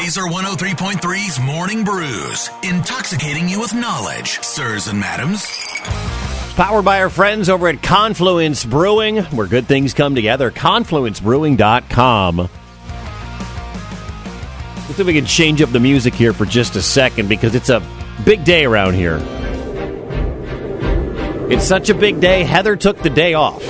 Laser 0.00 0.22
103.3's 0.22 1.38
Morning 1.40 1.84
Brews, 1.84 2.48
intoxicating 2.62 3.50
you 3.50 3.60
with 3.60 3.74
knowledge, 3.74 4.40
sirs 4.40 4.86
and 4.88 4.98
madams. 4.98 5.46
Powered 6.56 6.86
by 6.86 7.02
our 7.02 7.10
friends 7.10 7.50
over 7.50 7.68
at 7.68 7.82
Confluence 7.82 8.64
Brewing, 8.64 9.18
where 9.24 9.46
good 9.46 9.66
things 9.66 9.92
come 9.92 10.14
together. 10.14 10.50
ConfluenceBrewing.com. 10.50 12.38
Let's 12.38 12.50
see 14.96 15.02
if 15.02 15.06
we 15.06 15.12
can 15.12 15.26
change 15.26 15.60
up 15.60 15.70
the 15.70 15.80
music 15.80 16.14
here 16.14 16.32
for 16.32 16.46
just 16.46 16.76
a 16.76 16.82
second 16.82 17.28
because 17.28 17.54
it's 17.54 17.68
a 17.68 17.86
big 18.24 18.42
day 18.42 18.64
around 18.64 18.94
here. 18.94 19.18
It's 21.50 21.66
such 21.66 21.90
a 21.90 21.94
big 21.94 22.20
day, 22.20 22.44
Heather 22.44 22.74
took 22.74 23.02
the 23.02 23.10
day 23.10 23.34
off. 23.34 23.62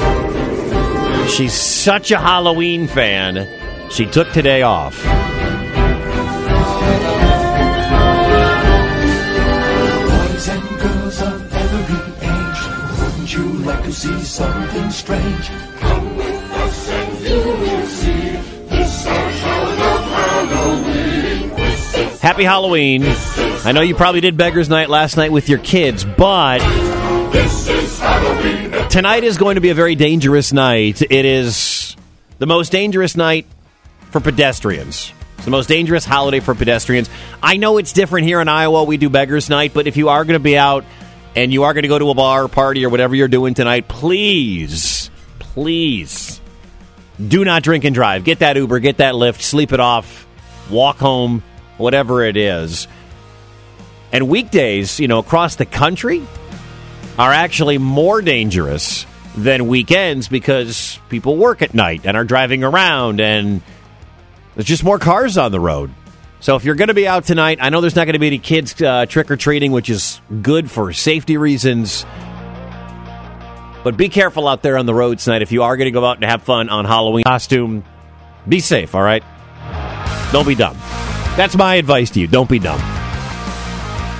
She's 1.29 1.55
such 1.55 2.13
a 2.13 2.19
Halloween 2.19 2.87
fan, 2.87 3.91
she 3.91 4.07
took 4.07 4.31
today 4.31 4.63
off. 4.63 5.05
Boys 10.09 10.49
and 10.49 10.81
girls 10.81 11.23
of 11.23 11.55
every 11.55 12.01
age, 12.27 12.61
wouldn't 13.01 13.33
you 13.35 13.45
like 13.65 13.83
to 13.85 13.93
see 13.93 14.23
something 14.23 14.91
strange? 14.91 15.49
Come 15.79 16.17
with 16.17 16.51
us 16.53 16.89
and 16.89 17.21
you 17.21 17.39
will 17.39 17.87
see 17.87 18.21
this 18.69 19.07
our 19.07 19.31
of 19.93 20.05
Halloween. 20.17 21.51
Happy 22.21 22.45
Halloween. 22.45 23.05
I 23.65 23.73
know 23.73 23.83
you 23.83 23.95
probably 23.95 24.21
did 24.21 24.37
Beggar's 24.37 24.69
Night 24.69 24.89
last 24.89 25.17
night 25.17 25.33
with 25.33 25.49
your 25.49 25.59
kids, 25.59 26.05
but 26.05 26.59
this 27.33 27.69
is 27.69 27.99
Halloween. 27.99 28.89
tonight 28.89 29.25
is 29.25 29.37
going 29.39 29.57
to 29.57 29.61
be 29.61 29.71
a 29.71 29.75
very 29.75 29.95
dangerous 29.95 30.53
night. 30.53 31.03
It 31.03 31.25
is 31.25 31.97
the 32.39 32.47
most 32.47 32.73
dangerous 32.73 33.17
night 33.17 33.47
for 34.11 34.21
pedestrians. 34.21 35.13
It's 35.41 35.47
the 35.47 35.51
most 35.51 35.71
dangerous 35.71 36.05
holiday 36.05 36.41
for 36.41 36.55
pedestrians. 36.55 37.09
I 37.43 37.57
know 37.57 37.79
it's 37.79 37.95
different 37.95 38.27
here 38.27 38.43
in 38.43 38.49
Iowa. 38.49 38.85
We 38.85 38.99
do 38.99 39.09
Beggar's 39.09 39.49
Night, 39.49 39.73
but 39.73 39.87
if 39.87 39.97
you 39.97 40.11
are 40.11 40.23
going 40.27 40.39
to 40.39 40.39
be 40.39 40.59
out 40.59 40.85
and 41.35 41.51
you 41.51 41.63
are 41.63 41.73
going 41.73 41.85
to 41.85 41.89
go 41.89 41.99
to 41.99 42.11
a 42.11 42.15
bar 42.15 42.47
party 42.47 42.85
or 42.85 42.91
whatever 42.91 43.15
you're 43.15 43.27
doing 43.27 43.55
tonight, 43.55 43.89
please, 43.89 45.11
please 45.39 46.43
do 47.27 47.43
not 47.43 47.63
drink 47.63 47.85
and 47.85 47.95
drive. 47.95 48.23
Get 48.25 48.41
that 48.41 48.57
Uber, 48.57 48.81
get 48.81 48.99
that 48.99 49.15
Lyft, 49.15 49.41
sleep 49.41 49.73
it 49.73 49.81
off, 49.81 50.27
walk 50.71 50.99
home, 50.99 51.43
whatever 51.79 52.23
it 52.23 52.37
is. 52.37 52.87
And 54.13 54.29
weekdays, 54.29 55.01
you 55.01 55.09
know, 55.09 55.21
across 55.21 55.57
the 55.57 55.65
country 55.65 56.23
are 57.19 57.33
actually 57.33 57.79
more 57.79 58.21
dangerous 58.21 59.07
than 59.39 59.69
weekends 59.69 60.29
because 60.29 60.99
people 61.09 61.39
work 61.39 61.63
at 61.63 61.73
night 61.73 62.03
and 62.05 62.15
are 62.15 62.25
driving 62.25 62.63
around 62.63 63.23
and 63.23 63.63
there's 64.55 64.67
just 64.67 64.85
more 64.85 64.99
cars 64.99 65.39
on 65.39 65.53
the 65.53 65.61
road. 65.61 65.91
So 66.41 66.57
if 66.57 66.65
you're 66.65 66.75
going 66.75 66.89
to 66.89 66.95
be 66.95 67.07
out 67.07 67.25
tonight, 67.25 67.59
I 67.61 67.69
know 67.69 67.81
there's 67.81 67.97
not 67.97 68.07
going 68.07 68.15
to 68.15 68.19
be 68.19 68.27
any 68.27 68.39
kids 68.39 68.81
uh, 68.81 69.05
trick 69.07 69.31
or 69.31 69.37
treating, 69.37 69.73
which 69.73 69.91
is 69.91 70.21
good 70.41 70.71
for 70.71 70.93
safety 70.93 71.37
reasons. 71.37 72.07
But 73.85 73.97
be 73.97 74.09
careful 74.09 74.49
out 74.49 74.63
there 74.63 74.79
on 74.79 74.87
the 74.87 74.95
road 74.95 75.19
tonight. 75.19 75.43
If 75.43 75.53
you 75.53 75.63
are 75.63 75.77
going 75.77 75.87
to 75.87 75.91
go 75.91 76.05
out 76.05 76.17
and 76.17 76.25
have 76.25 76.43
fun 76.43 76.69
on 76.71 76.87
Halloween 76.87 77.25
costume, 77.25 77.85
be 78.49 78.61
safe, 78.61 78.95
all 78.95 79.03
right? 79.03 79.23
Don't 80.33 80.47
be 80.47 80.55
dumb. 80.55 80.77
That's 81.37 81.57
my 81.57 81.77
advice 81.77 82.11
to 82.11 82.21
you. 82.21 82.27
Don't 82.27 82.49
be 82.49 82.59
dumb. 82.59 82.81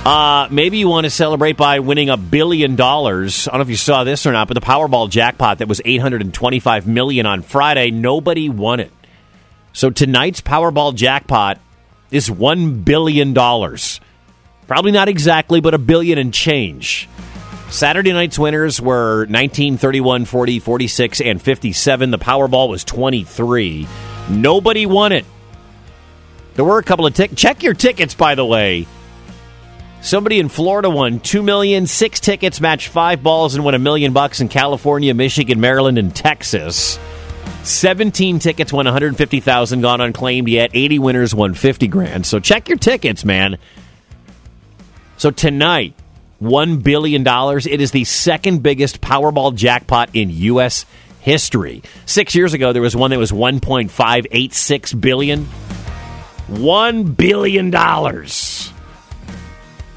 Uh, 0.03 0.47
maybe 0.49 0.77
you 0.77 0.87
want 0.87 1.05
to 1.05 1.11
celebrate 1.11 1.57
by 1.57 1.79
winning 1.79 2.09
a 2.09 2.17
billion 2.17 2.75
dollars. 2.75 3.47
I 3.47 3.51
don't 3.51 3.59
know 3.59 3.63
if 3.63 3.69
you 3.69 3.75
saw 3.75 4.03
this 4.03 4.25
or 4.25 4.31
not, 4.31 4.47
but 4.47 4.55
the 4.55 4.61
Powerball 4.61 5.09
jackpot 5.09 5.59
that 5.59 5.67
was 5.67 5.79
825 5.85 6.87
million 6.87 7.27
on 7.27 7.43
Friday, 7.43 7.91
nobody 7.91 8.49
won 8.49 8.79
it. 8.79 8.91
So 9.73 9.89
tonight's 9.89 10.41
Powerball 10.41 10.95
jackpot 10.95 11.59
is 12.11 12.29
$1 12.29 12.83
billion. 12.83 13.33
Probably 13.33 14.91
not 14.91 15.09
exactly, 15.09 15.61
but 15.61 15.73
a 15.73 15.77
billion 15.77 16.17
and 16.17 16.33
change. 16.33 17.07
Saturday 17.69 18.11
night's 18.11 18.37
winners 18.37 18.81
were 18.81 19.25
19, 19.27 19.77
31, 19.77 20.25
40, 20.25 20.59
46, 20.59 21.21
and 21.21 21.41
57. 21.41 22.11
The 22.11 22.19
Powerball 22.19 22.69
was 22.69 22.83
23. 22.83 23.87
Nobody 24.29 24.85
won 24.85 25.13
it. 25.13 25.25
There 26.55 26.65
were 26.65 26.79
a 26.79 26.83
couple 26.83 27.05
of 27.05 27.13
tickets. 27.13 27.41
Check 27.41 27.63
your 27.63 27.73
tickets, 27.73 28.13
by 28.13 28.35
the 28.35 28.45
way. 28.45 28.87
Somebody 30.01 30.39
in 30.39 30.49
Florida 30.49 30.89
won 30.89 31.19
two 31.19 31.43
million, 31.43 31.87
six 31.87 32.19
tickets, 32.19 32.59
matched 32.59 32.89
five 32.89 33.23
balls, 33.23 33.55
and 33.55 33.63
won 33.63 33.75
a 33.75 33.79
million 33.79 34.13
bucks 34.13 34.41
in 34.41 34.49
California, 34.49 35.13
Michigan, 35.13 35.61
Maryland, 35.61 35.97
and 35.97 36.13
Texas. 36.13 36.99
17 37.63 38.39
tickets 38.39 38.73
won 38.73 38.85
150,000 38.85 39.81
gone 39.81 40.01
unclaimed 40.01 40.47
yet. 40.47 40.71
80 40.73 40.99
winners 40.99 41.35
won 41.35 41.53
50 41.53 41.87
grand. 41.87 42.25
So 42.25 42.39
check 42.39 42.67
your 42.67 42.77
tickets, 42.77 43.23
man. 43.23 43.57
So 45.17 45.29
tonight, 45.29 45.93
$1 46.41 46.81
billion. 46.81 47.25
It 47.25 47.81
is 47.81 47.91
the 47.91 48.03
second 48.03 48.63
biggest 48.63 48.99
Powerball 49.01 49.55
jackpot 49.55 50.09
in 50.13 50.31
U.S. 50.31 50.87
history. 51.19 51.83
Six 52.07 52.33
years 52.33 52.53
ago, 52.53 52.73
there 52.73 52.81
was 52.81 52.95
one 52.95 53.11
that 53.11 53.19
was 53.19 53.31
1.586 53.31 54.99
billion. 54.99 55.47
$1 56.49 57.15
billion. 57.17 57.71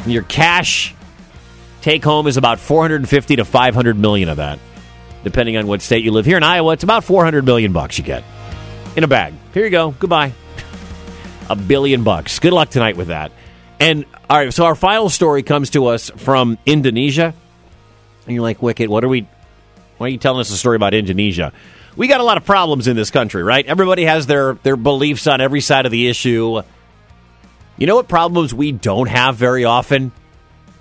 Your 0.06 0.22
cash 0.24 0.94
take 1.80 2.04
home 2.04 2.26
is 2.26 2.36
about 2.36 2.60
450 2.60 3.36
to 3.36 3.44
500 3.46 3.98
million 3.98 4.28
of 4.28 4.36
that 4.36 4.58
depending 5.24 5.56
on 5.56 5.66
what 5.66 5.82
state 5.82 6.04
you 6.04 6.12
live. 6.12 6.26
Here 6.26 6.36
in 6.36 6.42
Iowa, 6.42 6.72
it's 6.74 6.84
about 6.84 7.02
400 7.02 7.44
million 7.44 7.72
bucks 7.72 7.98
you 7.98 8.04
get 8.04 8.22
in 8.96 9.02
a 9.02 9.08
bag. 9.08 9.34
Here 9.52 9.64
you 9.64 9.70
go. 9.70 9.90
Goodbye. 9.98 10.32
A 11.50 11.56
billion 11.56 12.04
bucks. 12.04 12.38
Good 12.38 12.52
luck 12.52 12.70
tonight 12.70 12.96
with 12.96 13.08
that. 13.08 13.32
And 13.80 14.06
all 14.30 14.38
right, 14.38 14.54
so 14.54 14.64
our 14.64 14.74
final 14.74 15.10
story 15.10 15.42
comes 15.42 15.70
to 15.70 15.86
us 15.86 16.10
from 16.10 16.58
Indonesia. 16.64 17.34
And 18.26 18.34
you're 18.34 18.42
like, 18.42 18.62
Wicket, 18.62 18.88
what 18.88 19.04
are 19.04 19.08
we 19.08 19.26
why 19.98 20.06
are 20.06 20.10
you 20.10 20.18
telling 20.18 20.40
us 20.40 20.50
a 20.50 20.56
story 20.56 20.76
about 20.76 20.94
Indonesia? 20.94 21.52
We 21.96 22.08
got 22.08 22.20
a 22.20 22.24
lot 22.24 22.36
of 22.36 22.44
problems 22.44 22.88
in 22.88 22.96
this 22.96 23.10
country, 23.10 23.42
right? 23.42 23.64
Everybody 23.64 24.04
has 24.04 24.26
their 24.26 24.54
their 24.54 24.76
beliefs 24.76 25.26
on 25.26 25.40
every 25.40 25.60
side 25.60 25.86
of 25.86 25.92
the 25.92 26.08
issue. 26.08 26.62
You 27.76 27.86
know 27.86 27.96
what 27.96 28.08
problems 28.08 28.54
we 28.54 28.72
don't 28.72 29.08
have 29.08 29.36
very 29.36 29.64
often? 29.64 30.12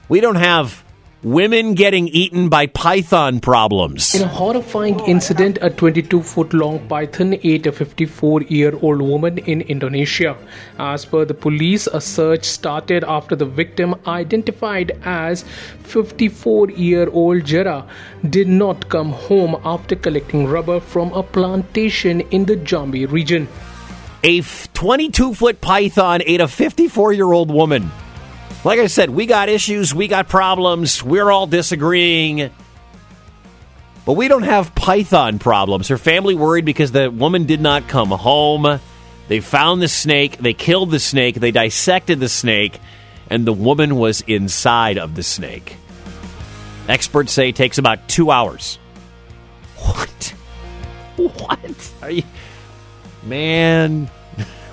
We 0.10 0.22
don't 0.22 0.36
have 0.36 0.82
women 1.23 1.73
getting 1.73 2.09
eaten 2.09 2.50
by 2.50 2.67
python 2.67 3.39
problems. 3.39 4.13
In 4.13 4.23
a 4.23 4.28
horrifying 4.28 5.00
incident, 5.01 5.57
a 5.61 5.69
22 5.69 6.22
foot 6.22 6.53
long 6.53 6.85
python 6.89 7.35
ate 7.44 7.66
a 7.66 7.72
54 7.72 8.41
year 8.44 8.78
old 8.81 9.01
woman 9.01 9.38
in 9.38 9.62
Indonesia. 9.62 10.35
As 10.78 11.06
per 11.06 11.23
the 11.23 11.33
police, 11.33 11.88
a 11.88 12.01
search 12.01 12.44
started 12.44 13.06
after 13.06 13.38
the 13.38 13.45
victim, 13.45 13.95
identified 14.06 15.00
as 15.06 15.45
54 15.83 16.72
year 16.72 17.09
old 17.09 17.44
Jahrah, 17.44 17.88
did 18.29 18.50
not 18.50 18.89
come 18.89 19.12
home 19.12 19.56
after 19.63 19.95
collecting 19.95 20.47
rubber 20.47 20.81
from 20.81 21.13
a 21.13 21.23
plantation 21.23 22.19
in 22.31 22.44
the 22.45 22.57
Jambi 22.57 23.09
region. 23.09 23.47
A 24.25 24.41
22 24.41 25.33
foot 25.33 25.62
python 25.62 26.22
ate 26.25 26.41
a 26.41 26.47
54 26.47 27.13
year 27.13 27.31
old 27.31 27.50
woman. 27.50 27.91
Like 28.63 28.79
I 28.79 28.88
said, 28.88 29.09
we 29.09 29.25
got 29.25 29.50
issues, 29.50 29.94
we 29.94 30.07
got 30.07 30.29
problems, 30.29 31.03
we're 31.03 31.29
all 31.29 31.47
disagreeing. 31.47 32.50
But 34.06 34.13
we 34.13 34.29
don't 34.29 34.44
have 34.44 34.74
python 34.74 35.40
problems. 35.40 35.90
Her 35.90 35.97
family 35.97 36.35
worried 36.35 36.66
because 36.66 36.91
the 36.91 37.12
woman 37.12 37.46
did 37.46 37.59
not 37.59 37.88
come 37.88 38.09
home. 38.09 38.79
They 39.28 39.40
found 39.41 39.81
the 39.81 39.88
snake, 39.88 40.38
they 40.38 40.53
killed 40.53 40.91
the 40.91 41.00
snake, 41.00 41.35
they 41.35 41.51
dissected 41.51 42.19
the 42.19 42.29
snake, 42.29 42.79
and 43.29 43.46
the 43.46 43.53
woman 43.53 43.97
was 43.97 44.22
inside 44.22 44.97
of 44.97 45.16
the 45.16 45.24
snake. 45.24 45.78
Experts 46.88 47.31
say 47.31 47.50
it 47.50 47.56
takes 47.56 47.78
about 47.78 48.07
two 48.07 48.31
hours. 48.31 48.80
What? 49.78 50.34
What? 51.16 51.91
Are 52.01 52.09
you. 52.09 52.24
Man. 53.22 54.09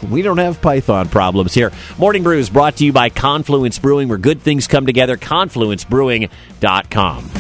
We 0.08 0.23
don't 0.23 0.38
have 0.38 0.61
python 0.61 1.08
problems 1.08 1.55
here. 1.55 1.73
Morning 1.99 2.23
Brew 2.23 2.38
is 2.38 2.50
brought 2.50 2.76
to 2.76 2.85
you 2.85 2.93
by 2.93 3.08
Confluence 3.11 3.79
Brewing, 3.79 4.08
where 4.08 4.19
good 4.19 4.41
things 4.41 4.67
come 4.67 4.87
together. 4.87 5.17
ConfluenceBrewing.com. 5.17 7.31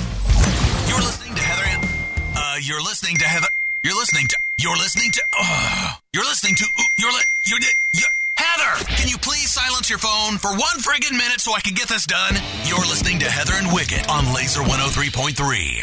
You're 0.88 1.00
listening 1.00 1.34
to 1.36 1.42
Heather. 1.42 1.88
Uh, 2.36 2.56
you're 2.62 2.82
listening 2.82 3.16
to 3.16 3.24
Heather. 3.24 3.46
You're 3.82 3.96
listening 3.96 4.26
to. 4.28 4.36
You're 4.58 4.76
listening 4.76 5.10
to. 5.12 5.22
Uh, 5.40 5.92
you're 6.12 6.24
listening 6.24 6.54
to. 6.56 6.64
You're 6.98 7.12
li- 7.12 7.24
you're, 7.46 7.58
you're 7.94 8.08
Heather. 8.36 8.84
Can 8.96 9.08
you 9.08 9.16
please 9.18 9.50
silence 9.50 9.88
your 9.90 9.98
phone 9.98 10.36
for 10.38 10.50
one 10.50 10.78
friggin' 10.80 11.12
minute 11.12 11.40
so 11.40 11.52
I 11.54 11.60
can 11.60 11.74
get 11.74 11.88
this 11.88 12.06
done? 12.06 12.34
You're 12.64 12.78
listening 12.80 13.18
to 13.20 13.30
Heather 13.30 13.52
and 13.54 13.72
Wicket 13.72 14.08
on 14.10 14.32
Laser 14.34 14.60
103.3. 14.62 15.82